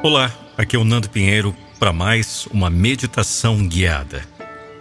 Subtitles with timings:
[0.00, 4.22] Olá, aqui é o Nando Pinheiro para mais uma meditação guiada.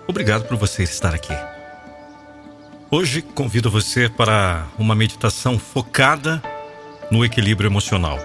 [0.08, 1.34] Obrigado por você estar aqui.
[2.92, 6.40] Hoje convido você para uma meditação focada
[7.10, 8.20] no equilíbrio emocional.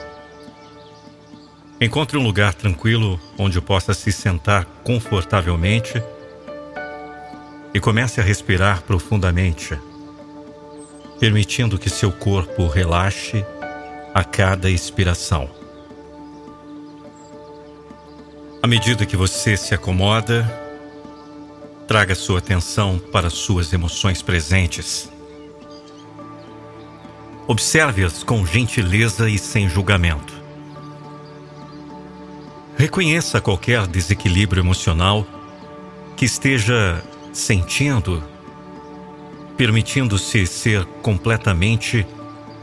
[1.80, 5.94] Encontre um lugar tranquilo onde possa se sentar confortavelmente
[7.72, 9.78] e comece a respirar profundamente,
[11.18, 13.42] permitindo que seu corpo relaxe
[14.12, 15.61] a cada expiração.
[18.62, 20.48] À medida que você se acomoda,
[21.88, 25.10] traga sua atenção para suas emoções presentes.
[27.48, 30.32] Observe-as com gentileza e sem julgamento.
[32.78, 35.26] Reconheça qualquer desequilíbrio emocional
[36.16, 37.02] que esteja
[37.32, 38.22] sentindo,
[39.56, 42.06] permitindo-se ser completamente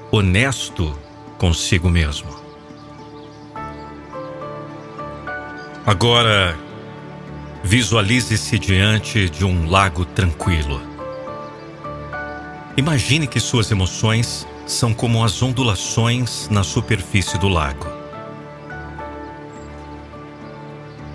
[0.09, 0.97] honesto
[1.37, 2.38] consigo mesmo.
[5.85, 6.57] Agora,
[7.63, 10.81] visualize-se diante de um lago tranquilo.
[12.77, 17.87] Imagine que suas emoções são como as ondulações na superfície do lago.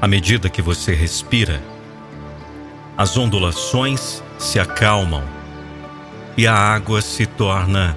[0.01, 1.63] À medida que você respira,
[2.97, 5.23] as ondulações se acalmam
[6.37, 7.97] e a água se torna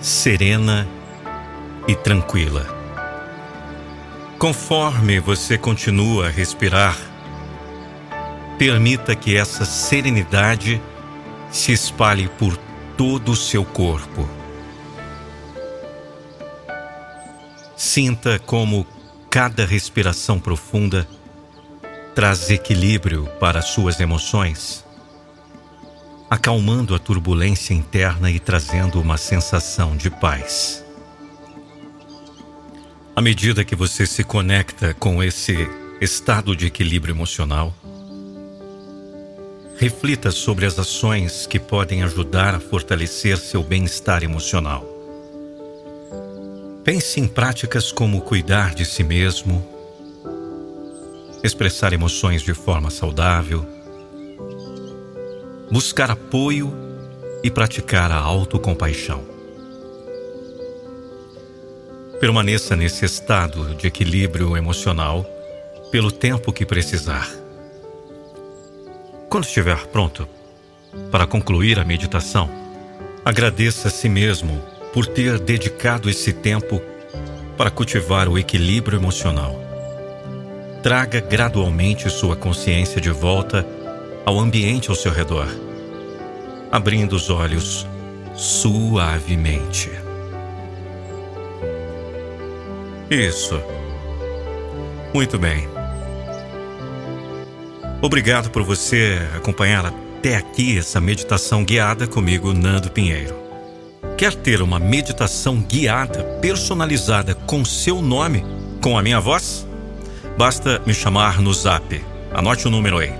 [0.00, 0.88] serena
[1.86, 2.75] e tranquila.
[4.38, 6.94] Conforme você continua a respirar,
[8.58, 10.80] permita que essa serenidade
[11.50, 12.54] se espalhe por
[12.98, 14.28] todo o seu corpo.
[17.74, 18.86] Sinta como
[19.30, 21.08] cada respiração profunda
[22.14, 24.84] traz equilíbrio para suas emoções,
[26.28, 30.85] acalmando a turbulência interna e trazendo uma sensação de paz.
[33.16, 35.56] À medida que você se conecta com esse
[36.02, 37.72] estado de equilíbrio emocional,
[39.78, 44.84] reflita sobre as ações que podem ajudar a fortalecer seu bem-estar emocional.
[46.84, 49.66] Pense em práticas como cuidar de si mesmo,
[51.42, 53.64] expressar emoções de forma saudável,
[55.72, 56.70] buscar apoio
[57.42, 59.35] e praticar a autocompaixão.
[62.20, 65.22] Permaneça nesse estado de equilíbrio emocional
[65.92, 67.28] pelo tempo que precisar.
[69.28, 70.26] Quando estiver pronto
[71.10, 72.48] para concluir a meditação,
[73.22, 74.62] agradeça a si mesmo
[74.94, 76.80] por ter dedicado esse tempo
[77.54, 79.54] para cultivar o equilíbrio emocional.
[80.82, 83.66] Traga gradualmente sua consciência de volta
[84.24, 85.48] ao ambiente ao seu redor,
[86.72, 87.86] abrindo os olhos
[88.34, 90.05] suavemente.
[93.10, 93.60] Isso.
[95.14, 95.68] Muito bem.
[98.02, 103.34] Obrigado por você acompanhar até aqui essa meditação guiada comigo, Nando Pinheiro.
[104.16, 108.44] Quer ter uma meditação guiada, personalizada com seu nome,
[108.80, 109.66] com a minha voz?
[110.36, 112.04] Basta me chamar no zap.
[112.32, 113.12] Anote o número aí: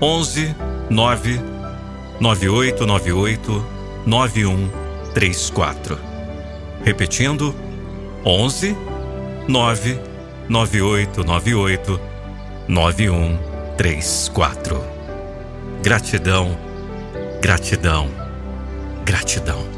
[0.00, 0.54] 11
[0.90, 1.40] 9
[2.20, 3.64] 9898
[4.06, 5.98] 9134.
[6.84, 7.54] Repetindo:
[8.24, 8.76] 11
[9.48, 12.00] 99898
[12.68, 14.84] 9134.
[15.82, 16.56] Gratidão,
[17.40, 18.08] gratidão,
[19.04, 19.77] gratidão.